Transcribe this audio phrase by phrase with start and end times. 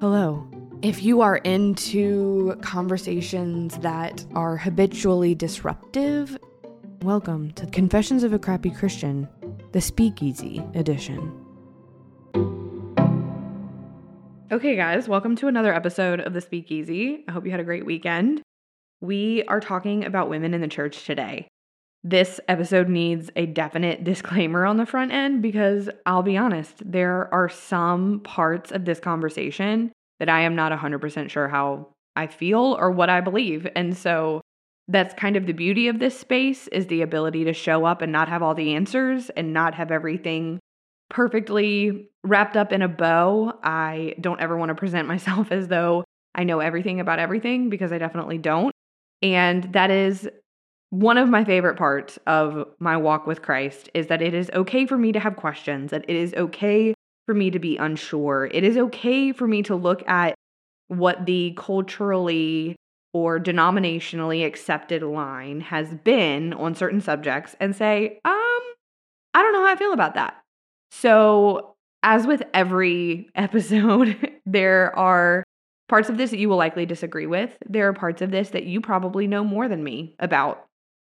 [0.00, 0.48] Hello.
[0.80, 6.38] If you are into conversations that are habitually disruptive,
[7.02, 9.28] welcome to Confessions of a Crappy Christian,
[9.72, 11.30] the Speakeasy edition.
[14.50, 17.22] Okay, guys, welcome to another episode of the Speakeasy.
[17.28, 18.40] I hope you had a great weekend.
[19.02, 21.46] We are talking about women in the church today.
[22.02, 27.32] This episode needs a definite disclaimer on the front end because I'll be honest, there
[27.32, 32.76] are some parts of this conversation that I am not 100% sure how I feel
[32.78, 33.66] or what I believe.
[33.74, 34.40] And so
[34.88, 38.10] that's kind of the beauty of this space is the ability to show up and
[38.10, 40.58] not have all the answers and not have everything
[41.08, 43.58] perfectly wrapped up in a bow.
[43.62, 46.04] I don't ever want to present myself as though
[46.34, 48.72] I know everything about everything because I definitely don't.
[49.22, 50.28] And that is
[50.90, 54.86] one of my favorite parts of my walk with Christ is that it is okay
[54.86, 56.94] for me to have questions, that it is okay
[57.26, 58.50] for me to be unsure.
[58.52, 60.34] It is okay for me to look at
[60.88, 62.74] what the culturally
[63.12, 68.60] or denominationally accepted line has been on certain subjects and say, um,
[69.34, 70.40] I don't know how I feel about that.
[70.90, 75.44] So, as with every episode, there are
[75.88, 77.56] parts of this that you will likely disagree with.
[77.68, 80.66] There are parts of this that you probably know more than me about.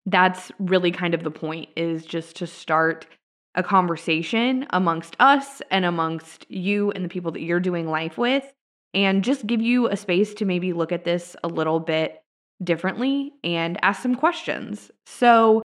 [0.06, 3.06] That's really kind of the point is just to start
[3.54, 8.44] a conversation amongst us and amongst you and the people that you're doing life with,
[8.92, 12.22] and just give you a space to maybe look at this a little bit
[12.62, 14.90] differently and ask some questions.
[15.06, 15.62] So,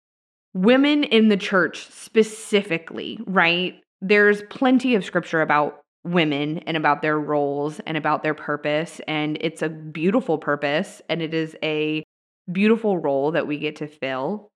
[0.55, 3.81] women in the church specifically, right?
[4.01, 9.01] There's plenty of scripture about women and about their roles and about their purpose.
[9.09, 12.05] And it's a beautiful purpose and it is a
[12.51, 14.51] beautiful role that we get to fill.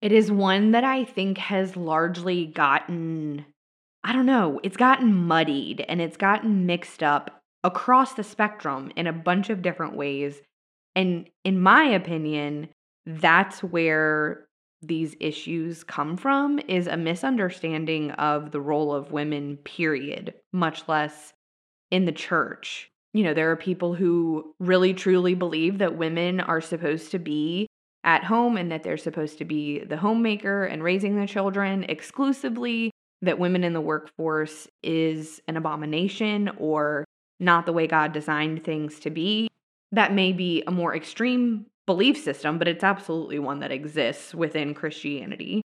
[0.00, 3.46] It is one that I think has largely gotten,
[4.02, 9.06] I don't know, it's gotten muddied and it's gotten mixed up across the spectrum in
[9.06, 10.42] a bunch of different ways.
[10.94, 12.68] And in my opinion,
[13.06, 14.46] that's where
[14.82, 21.32] these issues come from is a misunderstanding of the role of women period much less
[21.90, 26.60] in the church you know there are people who really truly believe that women are
[26.60, 27.66] supposed to be
[28.04, 32.90] at home and that they're supposed to be the homemaker and raising the children exclusively,
[33.22, 37.04] that women in the workforce is an abomination or
[37.40, 39.48] not the way God designed things to be.
[39.92, 44.74] That may be a more extreme belief system, but it's absolutely one that exists within
[44.74, 45.62] Christianity.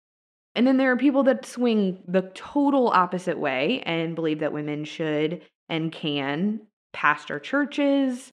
[0.55, 4.85] And then there are people that swing the total opposite way and believe that women
[4.85, 6.61] should and can
[6.97, 8.31] pastor churches,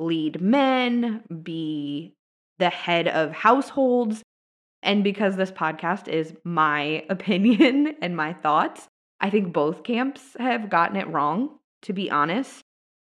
[0.00, 2.12] lead men, be
[2.58, 4.22] the head of households.
[4.82, 8.88] And because this podcast is my opinion and my thoughts,
[9.20, 11.50] I think both camps have gotten it wrong,
[11.82, 12.62] to be honest.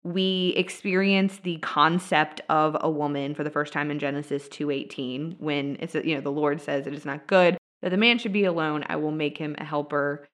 [0.03, 5.77] We experience the concept of a woman for the first time in Genesis 2:18 when
[5.79, 8.45] it's you know the Lord says it is not good that the man should be
[8.45, 10.27] alone, I will make him a helper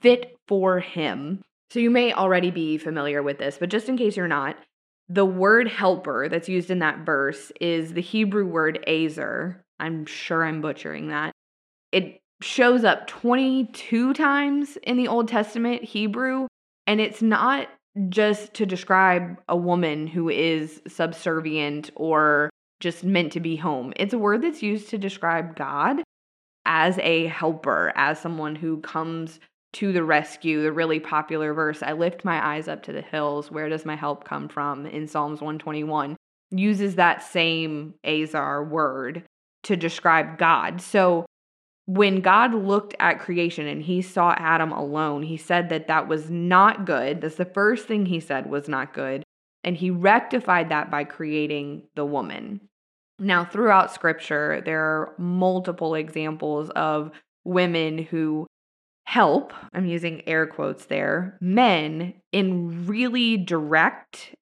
[0.00, 1.42] fit for him.
[1.70, 4.56] So you may already be familiar with this, but just in case you're not,
[5.08, 9.56] the word helper that's used in that verse is the Hebrew word azer.
[9.78, 11.32] I'm sure I'm butchering that.
[11.92, 16.46] It shows up 22 times in the Old Testament Hebrew,
[16.86, 17.68] and it's not
[18.08, 22.50] just to describe a woman who is subservient or
[22.80, 23.92] just meant to be home.
[23.96, 26.02] It's a word that's used to describe God
[26.64, 29.40] as a helper, as someone who comes
[29.74, 33.50] to the rescue, the really popular verse, I lift my eyes up to the hills.
[33.50, 34.86] Where does my help come from?
[34.86, 36.16] In Psalms 121,
[36.50, 39.24] uses that same Azar word
[39.64, 40.80] to describe God.
[40.80, 41.26] So
[41.86, 46.30] when God looked at creation and he saw Adam alone, he said that that was
[46.30, 47.20] not good.
[47.20, 49.22] That's the first thing he said was not good.
[49.64, 52.60] And he rectified that by creating the woman.
[53.18, 57.10] Now, throughout scripture, there are multiple examples of
[57.44, 58.46] women who
[59.08, 64.34] help, I'm using air quotes there, men in really direct,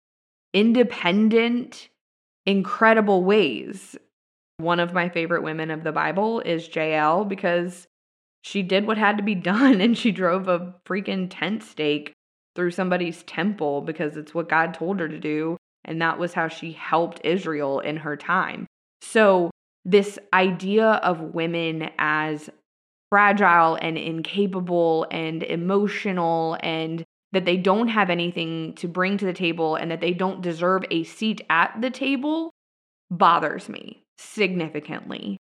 [0.52, 1.88] independent,
[2.46, 3.94] incredible ways.
[4.56, 7.86] One of my favorite women of the Bible is Jael because
[8.42, 12.12] she did what had to be done and she drove a freaking tent stake
[12.56, 15.56] through somebody's temple because it's what God told her to do.
[15.84, 18.66] And that was how she helped Israel in her time.
[19.00, 19.52] So,
[19.84, 22.50] this idea of women as
[23.16, 27.02] fragile and incapable and emotional and
[27.32, 30.84] that they don't have anything to bring to the table and that they don't deserve
[30.90, 32.52] a seat at the table
[33.10, 35.38] bothers me significantly.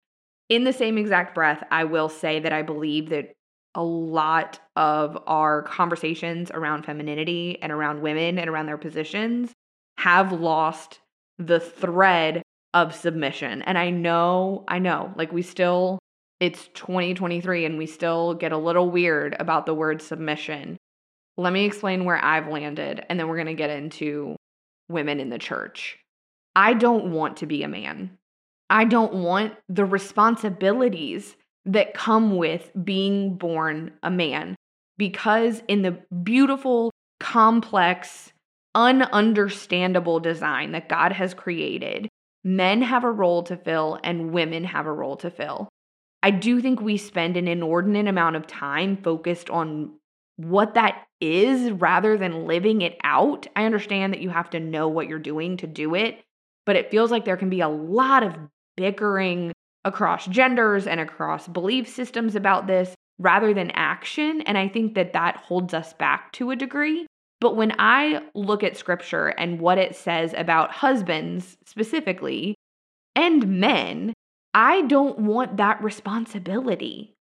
[0.49, 3.35] In the same exact breath, I will say that I believe that
[3.75, 9.53] a lot of our conversations around femininity and around women and around their positions
[9.99, 11.01] have lost
[11.39, 12.41] the thread
[12.73, 13.61] of submission.
[13.61, 15.99] And I know, I know, like we still,
[16.41, 20.77] it's 2023 and we still get a little weird about the word submission.
[21.37, 24.37] Let me explain where I've landed and then we're going to get into
[24.89, 25.99] women in the church.
[26.55, 28.19] I don't want to be a man.
[28.71, 34.57] I don't want the responsibilities that come with being born a man
[34.97, 38.33] because, in the beautiful, complex,
[38.77, 42.09] ununderstandable design that God has created,
[42.45, 45.69] men have a role to fill and women have a role to fill.
[46.23, 49.93] I do think we spend an inordinate amount of time focused on
[50.37, 53.47] what that is rather than living it out.
[53.57, 56.23] I understand that you have to know what you're doing to do it,
[56.65, 58.37] but it feels like there can be a lot of
[58.77, 59.53] bickering
[59.85, 64.43] across genders and across belief systems about this rather than action.
[64.43, 67.07] And I think that that holds us back to a degree.
[67.41, 72.55] But when I look at scripture and what it says about husbands specifically
[73.15, 74.13] and men,
[74.59, 77.15] I don't want that responsibility.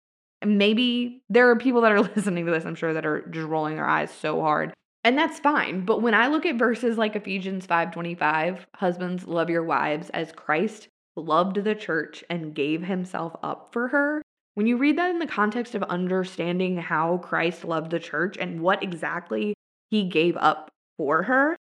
[0.46, 3.76] Maybe there are people that are listening to this, I'm sure, that are just rolling
[3.76, 4.74] their eyes so hard.
[5.04, 5.84] And that's fine.
[5.84, 10.88] But when I look at verses like Ephesians 5:25, husbands love your wives as Christ
[11.18, 14.22] loved the church and gave himself up for her.
[14.54, 18.62] When you read that in the context of understanding how Christ loved the church and
[18.62, 19.56] what exactly
[19.92, 21.58] he gave up for her,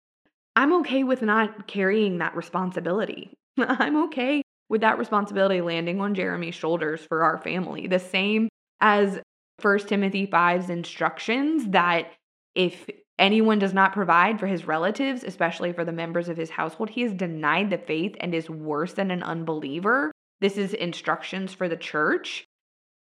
[0.56, 3.34] I'm okay with not carrying that responsibility.
[3.58, 4.44] I'm okay
[4.74, 7.86] with that responsibility landing on Jeremy's shoulders for our family.
[7.86, 8.50] The same
[8.82, 9.20] as
[9.62, 12.12] 1 Timothy 5's instructions that
[12.56, 12.90] if
[13.20, 17.04] anyone does not provide for his relatives, especially for the members of his household, he
[17.04, 20.12] is denied the faith and is worse than an unbeliever.
[20.42, 22.44] This is instructions for the church.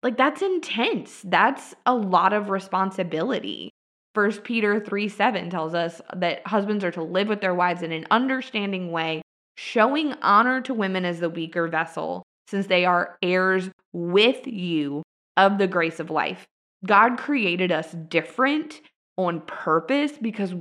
[0.03, 1.23] Like that's intense.
[1.23, 3.71] That's a lot of responsibility.
[4.13, 7.91] First Peter 3 7 tells us that husbands are to live with their wives in
[7.91, 9.22] an understanding way,
[9.55, 15.03] showing honor to women as the weaker vessel, since they are heirs with you
[15.37, 16.45] of the grace of life.
[16.85, 18.81] God created us different
[19.17, 20.53] on purpose because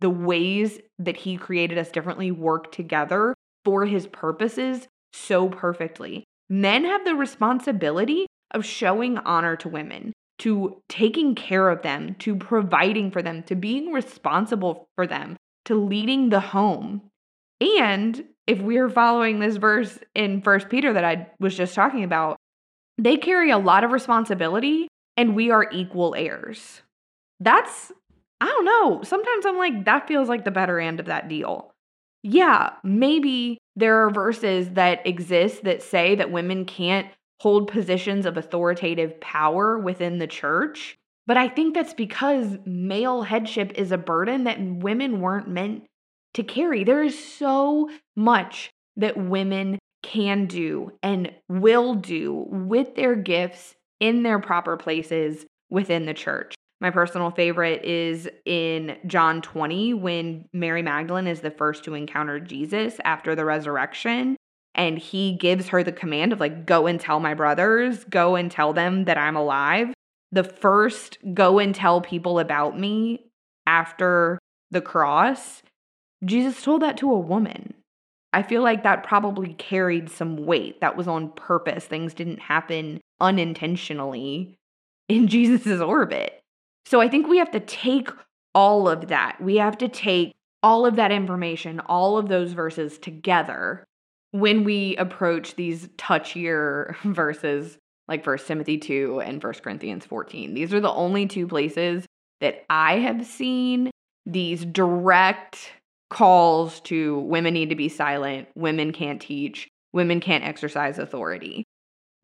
[0.00, 3.34] the ways that he created us differently work together
[3.64, 6.24] for his purposes so perfectly.
[6.50, 12.36] Men have the responsibility of showing honor to women, to taking care of them, to
[12.36, 17.02] providing for them, to being responsible for them, to leading the home.
[17.60, 22.36] And if we're following this verse in First Peter that I was just talking about,
[22.98, 26.82] they carry a lot of responsibility and we are equal heirs
[27.40, 27.92] that's,
[28.40, 29.02] I don't know.
[29.02, 31.72] Sometimes I'm like, that feels like the better end of that deal.
[32.22, 37.08] Yeah, maybe there are verses that exist that say that women can't
[37.40, 40.96] hold positions of authoritative power within the church.
[41.26, 45.84] But I think that's because male headship is a burden that women weren't meant
[46.34, 46.84] to carry.
[46.84, 54.22] There is so much that women can do and will do with their gifts in
[54.22, 56.54] their proper places within the church.
[56.80, 62.38] My personal favorite is in John 20 when Mary Magdalene is the first to encounter
[62.38, 64.36] Jesus after the resurrection.
[64.74, 68.50] And he gives her the command of, like, go and tell my brothers, go and
[68.50, 69.94] tell them that I'm alive.
[70.32, 73.30] The first go and tell people about me
[73.66, 74.38] after
[74.70, 75.62] the cross,
[76.24, 77.74] Jesus told that to a woman.
[78.32, 80.80] I feel like that probably carried some weight.
[80.80, 81.84] That was on purpose.
[81.84, 84.56] Things didn't happen unintentionally
[85.08, 86.40] in Jesus's orbit.
[86.86, 88.10] So I think we have to take
[88.54, 89.40] all of that.
[89.40, 93.84] We have to take all of that information, all of those verses together
[94.32, 97.78] when we approach these touchier verses
[98.08, 100.54] like 1 Timothy 2 and 1 Corinthians 14.
[100.54, 102.04] These are the only two places
[102.40, 103.90] that I have seen
[104.26, 105.70] these direct
[106.14, 111.66] calls to women need to be silent, women can't teach, women can't exercise authority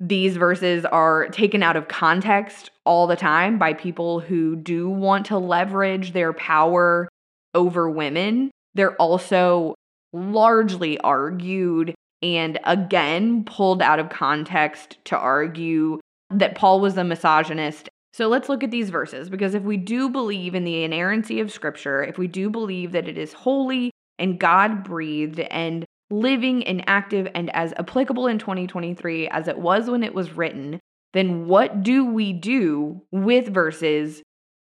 [0.01, 5.27] these verses are taken out of context all the time by people who do want
[5.27, 7.07] to leverage their power
[7.55, 8.51] over women.
[8.75, 9.75] They're also
[10.15, 17.91] largely argued and again pulled out of context to argue that Paul was a misogynist.
[18.13, 21.53] So let's look at these verses because if we do believe in the inerrancy of
[21.53, 26.83] Scripture, if we do believe that it is holy and God breathed and living and
[26.89, 30.81] active and as applicable in 2023 as it was when it was written,
[31.13, 34.23] then what do we do with verses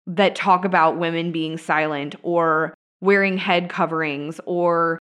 [0.07, 4.99] that talk about women being silent or wearing head coverings or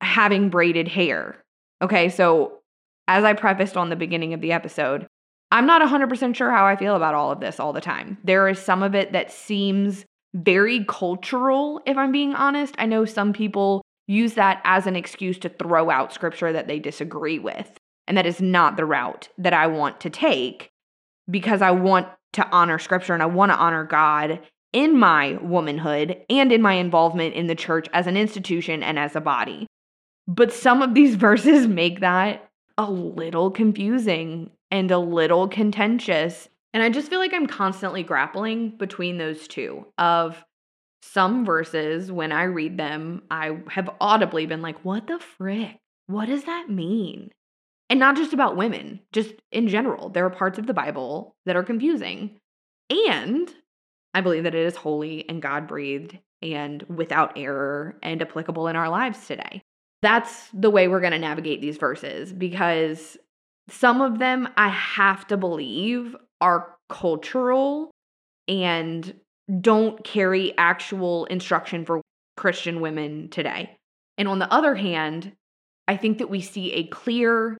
[0.00, 1.42] having braided hair?
[1.82, 2.60] Okay, so
[3.08, 5.06] as I prefaced on the beginning of the episode,
[5.54, 8.18] I'm not 100% sure how I feel about all of this all the time.
[8.24, 12.74] There is some of it that seems very cultural, if I'm being honest.
[12.76, 16.80] I know some people use that as an excuse to throw out scripture that they
[16.80, 17.70] disagree with.
[18.08, 20.70] And that is not the route that I want to take
[21.30, 24.40] because I want to honor scripture and I want to honor God
[24.72, 29.14] in my womanhood and in my involvement in the church as an institution and as
[29.14, 29.68] a body.
[30.26, 36.48] But some of these verses make that a little confusing and a little contentious.
[36.72, 40.44] And I just feel like I'm constantly grappling between those two of
[41.00, 45.78] some verses when I read them, I have audibly been like, what the frick?
[46.08, 47.30] What does that mean?
[47.88, 50.08] And not just about women, just in general.
[50.08, 52.40] There are parts of the Bible that are confusing.
[52.90, 53.48] And
[54.12, 58.74] I believe that it is holy and God breathed and without error and applicable in
[58.74, 59.62] our lives today.
[60.02, 63.16] That's the way we're going to navigate these verses because
[63.68, 67.90] some of them I have to believe are cultural
[68.46, 69.14] and
[69.60, 72.00] don't carry actual instruction for
[72.36, 73.76] Christian women today.
[74.18, 75.32] And on the other hand,
[75.88, 77.58] I think that we see a clear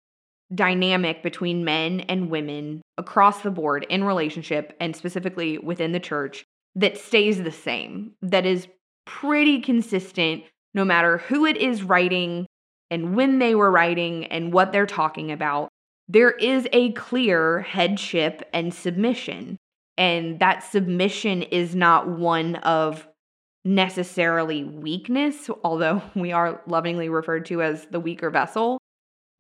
[0.55, 6.45] dynamic between men and women across the board in relationship and specifically within the church
[6.77, 8.69] that stays the same, that is
[9.07, 10.45] pretty consistent
[10.75, 12.47] no matter who it is writing
[12.91, 15.69] and when they were writing and what they're talking about.
[16.09, 19.57] There is a clear headship and submission.
[19.97, 23.07] And that submission is not one of
[23.65, 28.79] necessarily weakness, although we are lovingly referred to as the weaker vessel.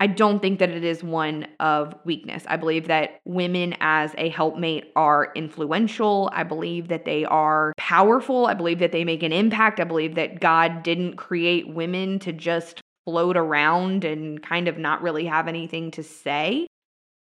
[0.00, 2.44] I don't think that it is one of weakness.
[2.48, 6.28] I believe that women as a helpmate are influential.
[6.32, 8.46] I believe that they are powerful.
[8.46, 9.78] I believe that they make an impact.
[9.78, 15.02] I believe that God didn't create women to just float around and kind of not
[15.02, 16.66] really have anything to say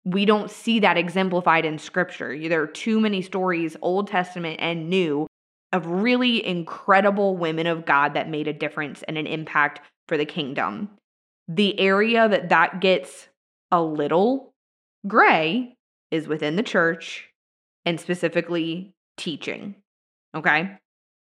[0.04, 2.36] we don't see that exemplified in scripture.
[2.36, 5.26] There are too many stories, Old Testament and New,
[5.72, 10.24] of really incredible women of God that made a difference and an impact for the
[10.24, 10.90] kingdom.
[11.48, 13.28] The area that that gets
[13.70, 14.52] a little
[15.06, 15.74] gray
[16.10, 17.28] is within the church
[17.84, 19.76] and specifically teaching.
[20.34, 20.78] Okay?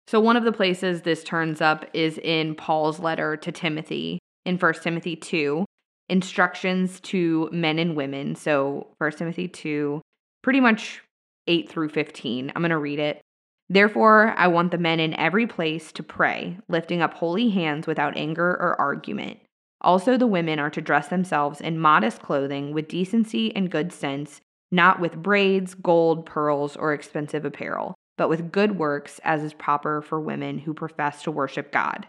[0.07, 4.57] So, one of the places this turns up is in Paul's letter to Timothy in
[4.57, 5.65] 1 Timothy 2
[6.07, 8.35] instructions to men and women.
[8.35, 10.01] So, 1 Timothy 2,
[10.43, 11.01] pretty much
[11.47, 12.51] 8 through 15.
[12.55, 13.21] I'm going to read it.
[13.69, 18.15] Therefore, I want the men in every place to pray, lifting up holy hands without
[18.15, 19.39] anger or argument.
[19.81, 24.41] Also, the women are to dress themselves in modest clothing with decency and good sense,
[24.71, 30.01] not with braids, gold, pearls, or expensive apparel, but with good works as is proper
[30.01, 32.07] for women who profess to worship God.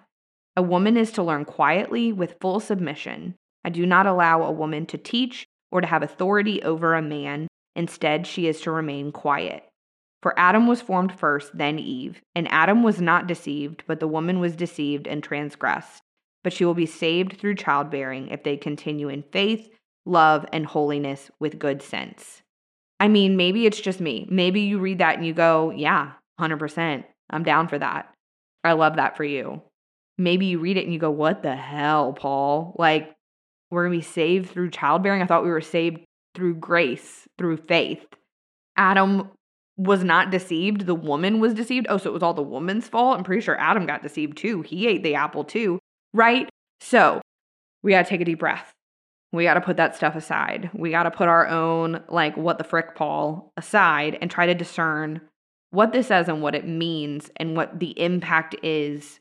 [0.56, 3.34] A woman is to learn quietly with full submission.
[3.64, 7.48] I do not allow a woman to teach or to have authority over a man.
[7.74, 9.64] Instead, she is to remain quiet.
[10.22, 12.22] For Adam was formed first, then Eve.
[12.34, 16.02] And Adam was not deceived, but the woman was deceived and transgressed.
[16.42, 19.68] But she will be saved through childbearing if they continue in faith,
[20.06, 22.42] love, and holiness with good sense.
[22.98, 24.26] I mean, maybe it's just me.
[24.30, 27.04] Maybe you read that and you go, yeah, 100%.
[27.28, 28.12] I'm down for that.
[28.64, 29.60] I love that for you.
[30.18, 32.74] Maybe you read it and you go, what the hell, Paul?
[32.78, 33.14] Like,
[33.70, 35.22] we're going to be saved through childbearing.
[35.22, 36.00] I thought we were saved
[36.34, 38.06] through grace, through faith.
[38.76, 39.30] Adam
[39.76, 40.86] was not deceived.
[40.86, 41.86] The woman was deceived.
[41.88, 43.18] Oh, so it was all the woman's fault?
[43.18, 44.62] I'm pretty sure Adam got deceived too.
[44.62, 45.78] He ate the apple too,
[46.14, 46.48] right?
[46.80, 47.20] So
[47.82, 48.72] we got to take a deep breath.
[49.32, 50.70] We got to put that stuff aside.
[50.72, 54.54] We got to put our own, like, what the frick, Paul, aside and try to
[54.54, 55.20] discern
[55.70, 59.20] what this says and what it means and what the impact is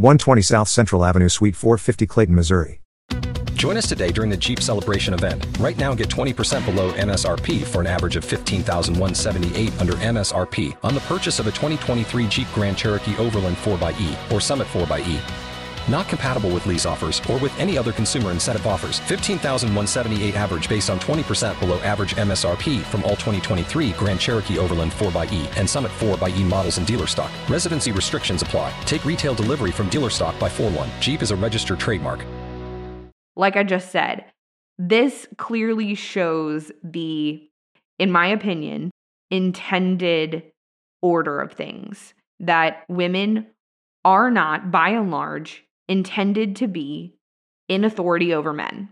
[0.00, 2.80] 120 South Central Avenue, Suite 450, Clayton, Missouri.
[3.52, 5.46] Join us today during the Jeep Celebration event.
[5.58, 11.00] Right now, get 20% below MSRP for an average of 15178 under MSRP on the
[11.00, 15.49] purchase of a 2023 Jeep Grand Cherokee Overland 4xE or Summit 4xE.
[15.88, 18.98] Not compatible with lease offers or with any other consumer incentive offers.
[19.00, 25.56] 15,178 average based on 20% below average MSRP from all 2023 Grand Cherokee Overland 4xE
[25.56, 27.30] and Summit 4xE models in dealer stock.
[27.48, 28.72] Residency restrictions apply.
[28.84, 30.88] Take retail delivery from dealer stock by 4 1.
[31.00, 32.24] Jeep is a registered trademark.
[33.36, 34.24] Like I just said,
[34.78, 37.48] this clearly shows the,
[37.98, 38.90] in my opinion,
[39.30, 40.42] intended
[41.02, 43.46] order of things that women
[44.04, 47.16] are not, by and large, intended to be
[47.68, 48.88] in authority over men.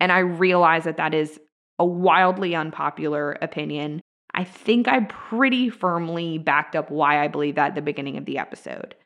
[0.00, 1.40] And I realize that that is
[1.78, 4.02] a wildly unpopular opinion.
[4.34, 8.24] I think I pretty firmly backed up why I believe that at the beginning of
[8.24, 8.96] the episode.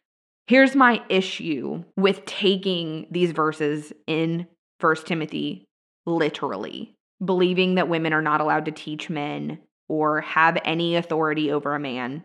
[0.46, 4.46] Here's my issue with taking these verses in
[4.80, 5.66] First Timothy
[6.06, 11.74] literally, believing that women are not allowed to teach men or have any authority over
[11.74, 12.22] a man.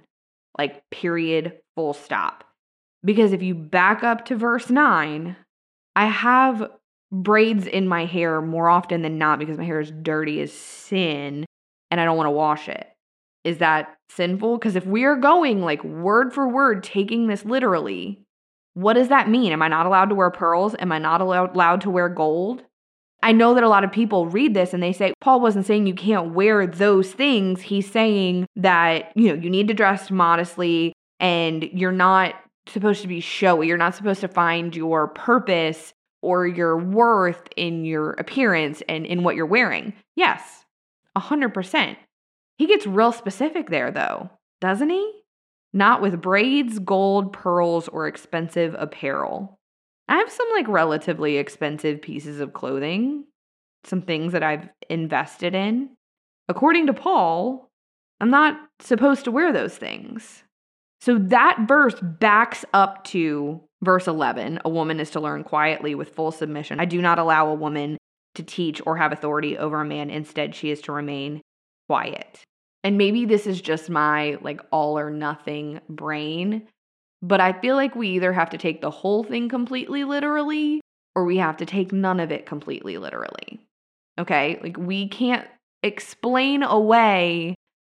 [0.57, 2.43] Like, period, full stop.
[3.03, 5.35] Because if you back up to verse 9,
[5.95, 6.69] I have
[7.11, 11.45] braids in my hair more often than not because my hair is dirty as sin
[11.89, 12.87] and I don't want to wash it.
[13.43, 14.57] Is that sinful?
[14.57, 18.21] Because if we are going like word for word, taking this literally,
[18.75, 19.51] what does that mean?
[19.51, 20.75] Am I not allowed to wear pearls?
[20.79, 22.63] Am I not allowed, allowed to wear gold?
[23.23, 25.85] I know that a lot of people read this and they say, Paul wasn't saying
[25.85, 27.61] you can't wear those things.
[27.61, 32.35] He's saying that, you know, you need to dress modestly and you're not
[32.71, 33.67] supposed to be showy.
[33.67, 39.23] You're not supposed to find your purpose or your worth in your appearance and in
[39.23, 39.93] what you're wearing.
[40.15, 40.65] Yes,
[41.17, 41.97] 100%.
[42.57, 45.21] He gets real specific there, though, doesn't he?
[45.73, 49.59] Not with braids, gold, pearls, or expensive apparel.
[50.07, 53.25] I have some like relatively expensive pieces of clothing,
[53.85, 55.91] some things that I've invested in.
[56.49, 57.69] According to Paul,
[58.19, 60.43] I'm not supposed to wear those things.
[61.01, 66.13] So that verse backs up to verse 11 a woman is to learn quietly with
[66.13, 66.79] full submission.
[66.79, 67.97] I do not allow a woman
[68.35, 70.09] to teach or have authority over a man.
[70.09, 71.41] Instead, she is to remain
[71.89, 72.43] quiet.
[72.83, 76.67] And maybe this is just my like all or nothing brain,
[77.21, 80.81] but I feel like we either have to take the whole thing completely literally
[81.15, 83.59] or we have to take none of it completely literally.
[84.19, 84.59] Okay?
[84.63, 85.47] Like we can't
[85.83, 87.55] explain away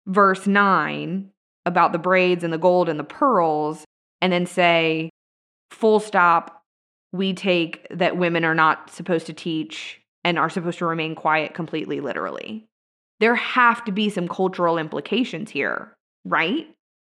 [0.08, 1.30] verse 9
[1.66, 3.86] about the braids and the gold and the pearls
[4.22, 5.10] and then say,
[5.72, 6.62] full stop,
[7.12, 11.54] we take that women are not supposed to teach and are supposed to remain quiet
[11.54, 12.66] completely literally.
[13.20, 15.94] There have to be some cultural implications here,
[16.26, 16.68] right?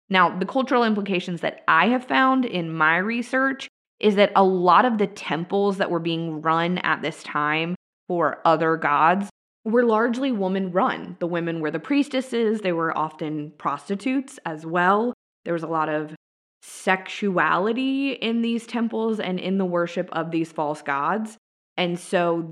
[0.10, 3.68] Now, the cultural implications that I have found in my research
[4.00, 7.76] is that a lot of the temples that were being run at this time
[8.08, 9.30] for other gods
[9.68, 11.18] were largely woman run.
[11.20, 15.14] The women were the priestesses, they were often prostitutes as well.
[15.44, 16.16] There was a lot of
[16.62, 21.38] sexuality in these temples and in the worship of these false gods.
[21.76, 22.50] And so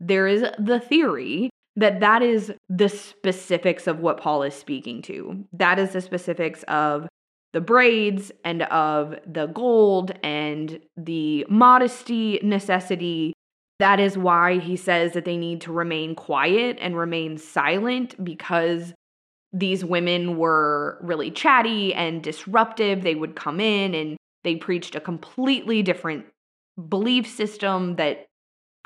[0.00, 5.44] there is the theory that that is the specifics of what Paul is speaking to.
[5.52, 7.08] That is the specifics of
[7.52, 13.34] the braids and of the gold and the modesty necessity
[13.78, 18.94] that is why he says that they need to remain quiet and remain silent because
[19.52, 23.02] these women were really chatty and disruptive.
[23.02, 26.26] They would come in and they preached a completely different
[26.88, 28.26] belief system that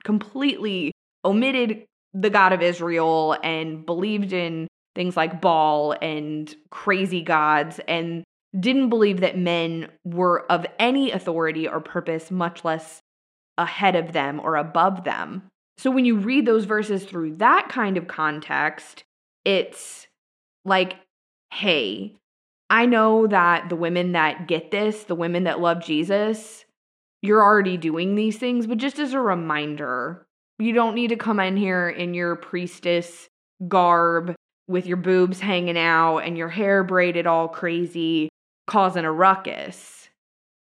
[0.05, 0.92] completely
[1.24, 8.24] omitted the God of Israel and believed in things like Baal and crazy gods and
[8.59, 13.00] didn't believe that men were of any authority or purpose, much less
[13.61, 15.42] ahead of them or above them.
[15.79, 19.05] So when you read those verses through that kind of context,
[19.44, 20.07] it's
[20.64, 20.96] like,
[21.53, 22.16] hey,
[22.68, 26.64] I know that the women that get this, the women that love Jesus,
[27.23, 30.27] you're already doing these things, but just as a reminder,
[30.59, 33.29] you don't need to come in here in your priestess
[33.66, 34.35] garb
[34.68, 38.29] with your boobs hanging out and your hair braided all crazy,
[38.66, 40.00] causing a ruckus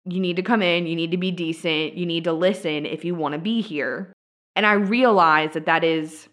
[0.10, 3.06] you need to come in, you need to be decent, you need to listen if
[3.06, 4.14] you want to be here.
[4.56, 6.28] And I realize that that is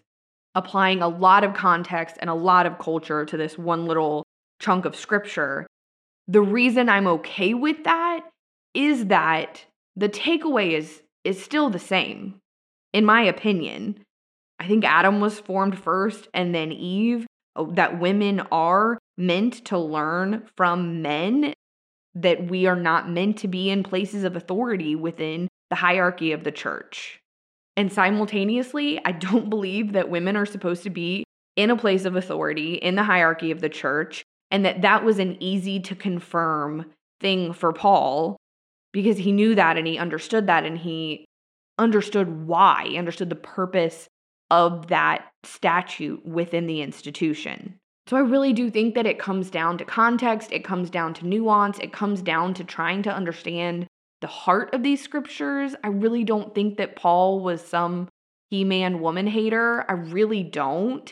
[0.55, 4.23] applying a lot of context and a lot of culture to this one little
[4.59, 5.67] chunk of scripture.
[6.27, 8.21] The reason I'm okay with that
[8.73, 12.39] is that the takeaway is is still the same
[12.93, 13.99] in my opinion.
[14.59, 19.77] I think Adam was formed first and then Eve oh, that women are meant to
[19.77, 21.53] learn from men
[22.21, 26.43] that we are not meant to be in places of authority within the hierarchy of
[26.43, 27.19] the church.
[27.75, 31.23] And simultaneously, I don't believe that women are supposed to be
[31.55, 35.19] in a place of authority in the hierarchy of the church and that that was
[35.19, 36.85] an easy to confirm
[37.19, 38.37] thing for Paul
[38.93, 41.25] because he knew that and he understood that and he
[41.77, 44.07] understood why, he understood the purpose
[44.49, 47.77] of that statute within the institution.
[48.07, 51.27] So I really do think that it comes down to context, it comes down to
[51.27, 53.87] nuance, it comes down to trying to understand
[54.21, 55.75] the heart of these scriptures.
[55.83, 58.07] I really don't think that Paul was some
[58.49, 59.83] he man woman hater.
[59.89, 61.11] I really don't.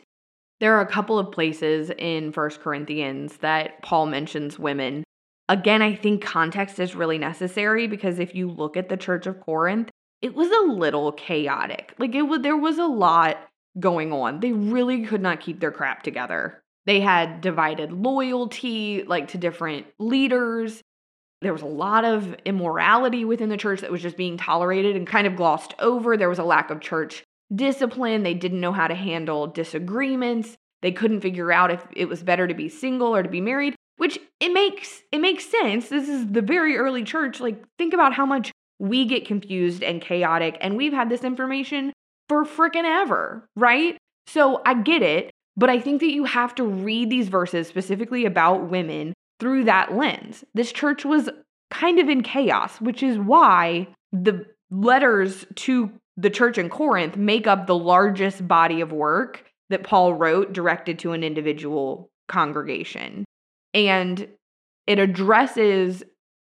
[0.61, 5.03] There are a couple of places in First Corinthians that Paul mentions women.
[5.49, 9.41] Again, I think context is really necessary because if you look at the church of
[9.41, 9.89] Corinth,
[10.21, 11.93] it was a little chaotic.
[11.99, 13.37] Like it was there was a lot
[13.77, 14.39] going on.
[14.39, 16.63] They really could not keep their crap together.
[16.85, 20.81] They had divided loyalty like to different leaders.
[21.41, 25.07] There was a lot of immorality within the church that was just being tolerated and
[25.07, 26.15] kind of glossed over.
[26.15, 28.23] There was a lack of church discipline.
[28.23, 30.55] They didn't know how to handle disagreements.
[30.81, 33.75] They couldn't figure out if it was better to be single or to be married,
[33.97, 35.89] which it makes it makes sense.
[35.89, 37.39] This is the very early church.
[37.39, 41.93] Like think about how much we get confused and chaotic and we've had this information
[42.29, 43.97] for freaking ever, right?
[44.27, 48.25] So I get it, but I think that you have to read these verses specifically
[48.25, 50.43] about women through that lens.
[50.53, 51.29] This church was
[51.71, 57.47] kind of in chaos, which is why the letters to the church in Corinth make
[57.47, 63.25] up the largest body of work that Paul wrote directed to an individual congregation.
[63.73, 64.27] And
[64.87, 66.03] it addresses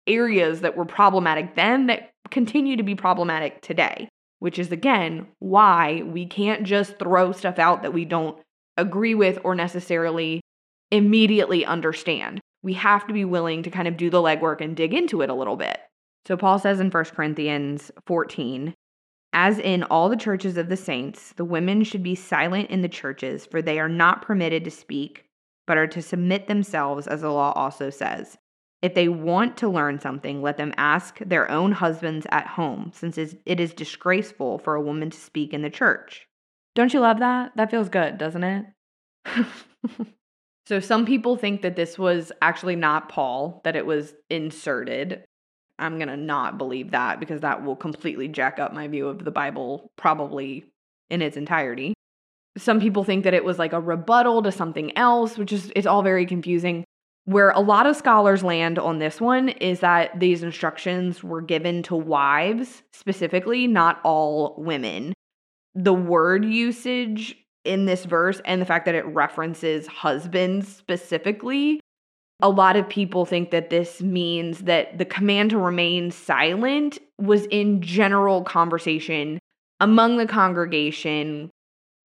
[0.07, 4.07] areas that were problematic then that continue to be problematic today,
[4.39, 8.39] which is again why we can't just throw stuff out that we don't
[8.79, 10.41] agree with or necessarily
[10.91, 12.39] immediately understand.
[12.63, 15.29] We have to be willing to kind of do the legwork and dig into it
[15.29, 15.79] a little bit.
[16.25, 18.73] So Paul says in 1 Corinthians 14,
[19.31, 22.89] as in all the churches of the saints, the women should be silent in the
[22.89, 25.25] churches, for they are not permitted to speak,
[25.67, 28.37] but are to submit themselves, as the law also says.
[28.81, 33.17] If they want to learn something, let them ask their own husbands at home, since
[33.17, 36.27] it is disgraceful for a woman to speak in the church.
[36.79, 37.51] Don't you love that?
[37.57, 38.65] That feels good, doesn't it?
[40.65, 45.25] so, some people think that this was actually not Paul, that it was inserted.
[45.77, 49.25] I'm going to not believe that because that will completely jack up my view of
[49.25, 50.71] the Bible, probably
[51.09, 51.95] in its entirety.
[52.57, 55.85] Some people think that it was like a rebuttal to something else, which is it's
[55.85, 56.85] all very confusing.
[57.25, 61.83] Where a lot of scholars land on this one is that these instructions were given
[61.83, 65.11] to wives specifically, not all women.
[65.75, 71.81] The word usage in this verse and the fact that it references husbands specifically
[72.41, 77.45] a lot of people think that this means that the command to remain silent was
[77.47, 79.39] in general conversation
[79.79, 81.49] among the congregation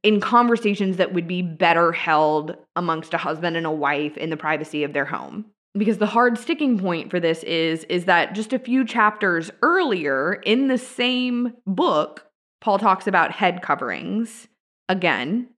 [0.03, 4.37] in conversations that would be better held amongst a husband and a wife in the
[4.37, 5.47] privacy of their home.
[5.77, 10.35] Because the hard sticking point for this is is that just a few chapters earlier
[10.45, 12.24] in the same book
[12.65, 14.49] Paul talks about head coverings
[14.89, 15.49] again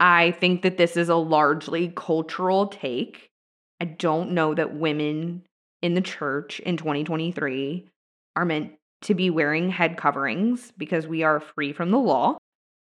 [0.00, 3.30] I think that this is a largely cultural take
[3.80, 5.44] I don't know that women
[5.82, 7.88] in the church in 2023
[8.36, 12.36] are meant to be wearing head coverings because we are free from the law.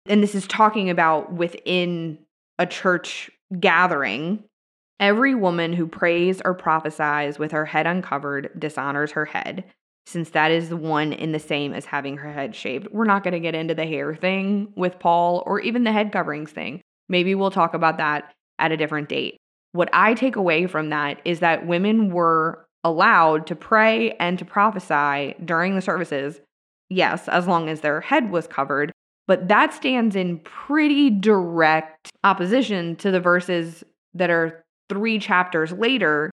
[0.06, 2.18] And this is talking about within
[2.58, 4.44] a church gathering.
[5.00, 9.64] Every woman who prays or prophesies with her head uncovered dishonors her head,
[10.06, 12.88] since that is the one in the same as having her head shaved.
[12.90, 16.12] We're not going to get into the hair thing with Paul or even the head
[16.12, 16.82] coverings thing.
[17.08, 19.36] Maybe we'll talk about that at a different date.
[19.72, 24.44] What I take away from that is that women were allowed to pray and to
[24.44, 26.40] prophesy during the services,
[26.90, 28.92] yes, as long as their head was covered.
[29.26, 36.30] But that stands in pretty direct opposition to the verses that are three chapters later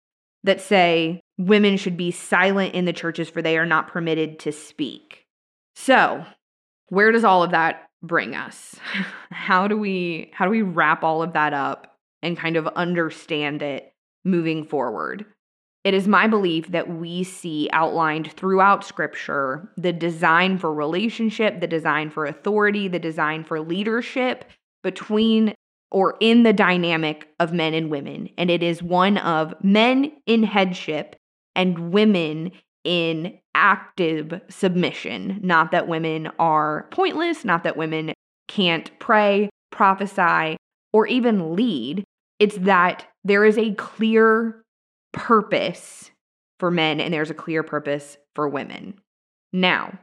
[0.45, 4.53] that say women should be silent in the churches for they are not permitted to
[4.53, 5.27] speak.
[5.75, 6.25] So,
[6.89, 8.77] where does all of that bring us?
[9.31, 13.63] How do we how do we wrap all of that up and kind of understand
[13.63, 13.93] it
[14.25, 15.25] moving forward.
[15.85, 21.69] It is my belief that we see outlined throughout scripture the design for relationship, the
[21.69, 24.45] design for authority, the design for leadership
[24.83, 25.55] between
[25.93, 28.29] or in the dynamic of men and women.
[28.37, 31.15] And it is one of men in headship
[31.57, 32.53] and women
[32.85, 35.41] in active submission.
[35.43, 38.13] Not that women are pointless, not that women
[38.47, 40.57] can't pray, prophesy,
[40.93, 42.05] or even lead,
[42.39, 44.63] it's that there is a clear
[45.13, 46.11] purpose
[46.61, 48.95] for men and there's a clear purpose for women.
[49.53, 49.99] Now,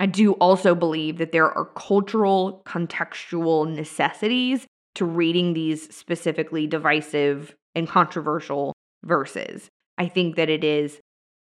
[0.00, 7.54] I do also believe that there are cultural, contextual necessities to reading these specifically divisive
[7.74, 9.68] and controversial verses.
[9.98, 11.00] I think that it is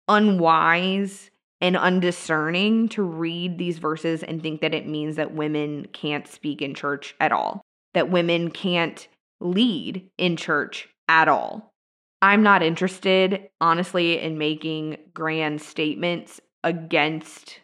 [0.09, 6.29] unwise and undiscerning to read these verses and think that it means that women can't
[6.29, 7.63] speak in church at all,
[7.95, 9.09] that women can't
[9.41, 11.73] lead in church at all.
[12.23, 17.61] I'm not interested, honestly, in making grand statements against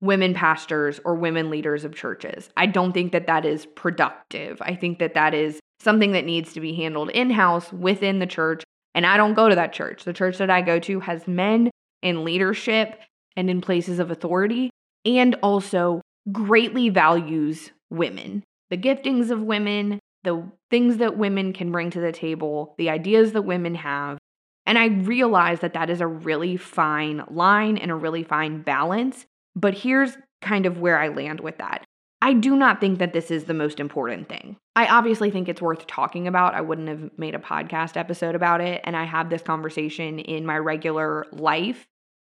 [0.00, 2.50] women pastors or women leaders of churches.
[2.56, 4.60] I don't think that that is productive.
[4.62, 8.26] I think that that is something that needs to be handled in house within the
[8.26, 8.64] church.
[8.94, 10.04] And I don't go to that church.
[10.04, 11.70] The church that I go to has men
[12.02, 12.98] in leadership
[13.36, 14.70] and in places of authority,
[15.04, 16.00] and also
[16.32, 22.12] greatly values women, the giftings of women, the things that women can bring to the
[22.12, 24.18] table, the ideas that women have.
[24.66, 29.26] And I realize that that is a really fine line and a really fine balance.
[29.56, 31.84] But here's kind of where I land with that.
[32.22, 34.56] I do not think that this is the most important thing.
[34.76, 36.54] I obviously think it's worth talking about.
[36.54, 38.82] I wouldn't have made a podcast episode about it.
[38.84, 41.86] And I have this conversation in my regular life.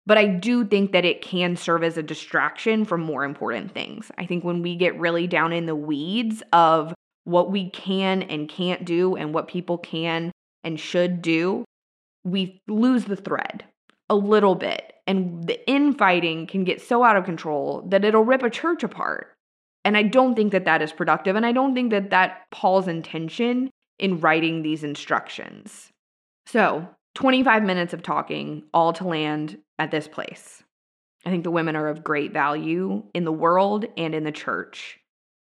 [0.07, 4.11] But I do think that it can serve as a distraction from more important things.
[4.18, 6.94] I think when we get really down in the weeds of
[7.25, 10.31] what we can and can't do and what people can
[10.62, 11.64] and should do,
[12.23, 13.64] we lose the thread
[14.11, 14.92] a little bit.
[15.07, 19.34] And the infighting can get so out of control that it'll rip a church apart.
[19.85, 21.37] And I don't think that that is productive.
[21.37, 25.90] And I don't think that that Paul's intention in writing these instructions.
[26.47, 30.62] So, 25 minutes of talking, all to land at this place.
[31.25, 34.99] I think the women are of great value in the world and in the church.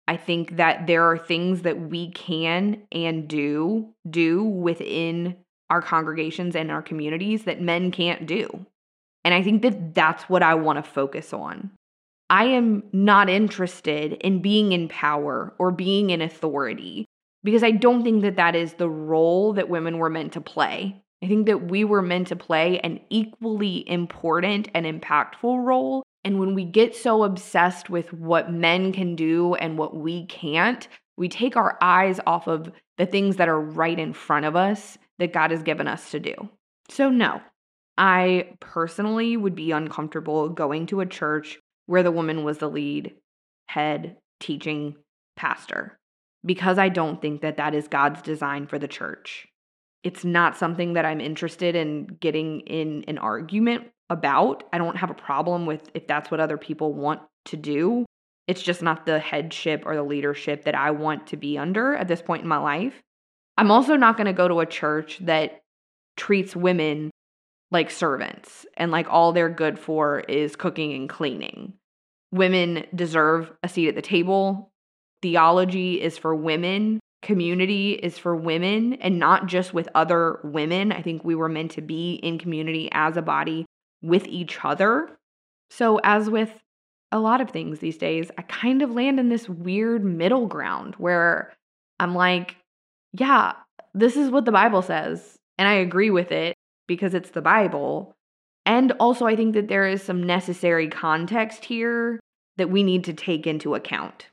[0.08, 5.36] I think that there are things that we can and do do within
[5.68, 8.66] our congregations and our communities that men can't do.
[9.24, 11.72] And I think that that's what I want to focus on.
[12.28, 17.06] I am not interested in being in power or being in authority
[17.44, 21.00] because I don't think that that is the role that women were meant to play.
[21.22, 26.02] I think that we were meant to play an equally important and impactful role.
[26.24, 30.86] And when we get so obsessed with what men can do and what we can't,
[31.16, 34.98] we take our eyes off of the things that are right in front of us
[35.18, 36.34] that God has given us to do.
[36.88, 37.40] So, no,
[37.96, 43.14] I personally would be uncomfortable going to a church where the woman was the lead
[43.68, 44.96] head teaching
[45.36, 45.98] pastor
[46.44, 49.48] because I don't think that that is God's design for the church.
[50.04, 54.62] It's not something that I'm interested in getting in an argument about.
[54.72, 58.06] I don't have a problem with if that's what other people want to do.
[58.46, 62.06] It's just not the headship or the leadership that I want to be under at
[62.06, 63.02] this point in my life.
[63.58, 65.62] I'm also not going to go to a church that
[66.16, 67.10] treats women
[67.70, 71.74] like servants and like all they're good for is cooking and cleaning.
[72.32, 74.70] Women deserve a seat at the table.
[75.22, 80.92] Theology is for women community is for women and not just with other women.
[80.92, 83.66] I think we were meant to be in community as a body
[84.00, 85.10] with each other.
[85.68, 86.50] So, as with
[87.10, 90.94] a lot of things these days, I kind of land in this weird middle ground
[90.98, 91.52] where
[91.98, 92.56] I'm like,
[93.12, 93.54] yeah,
[93.92, 95.36] this is what the Bible says.
[95.58, 98.14] And I agree with it because it's the Bible.
[98.64, 102.20] And also, I think that there is some necessary context here
[102.56, 104.26] that we need to take into account.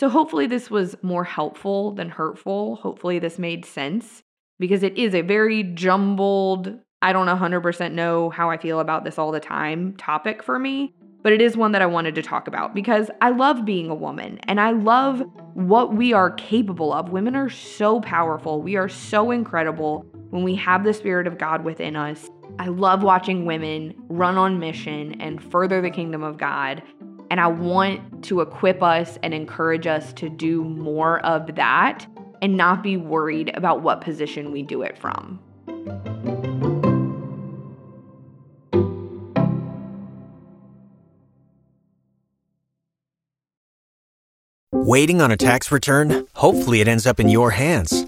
[0.00, 2.76] So, hopefully, this was more helpful than hurtful.
[2.76, 4.22] Hopefully, this made sense
[4.58, 9.18] because it is a very jumbled, I don't 100% know how I feel about this
[9.18, 12.48] all the time topic for me, but it is one that I wanted to talk
[12.48, 15.22] about because I love being a woman and I love
[15.54, 17.10] what we are capable of.
[17.10, 21.64] Women are so powerful, we are so incredible when we have the Spirit of God
[21.64, 22.28] within us.
[22.58, 26.82] I love watching women run on mission and further the kingdom of God.
[27.30, 32.06] And I want to equip us and encourage us to do more of that
[32.40, 35.40] and not be worried about what position we do it from.
[44.72, 46.26] Waiting on a tax return?
[46.34, 48.07] Hopefully, it ends up in your hands.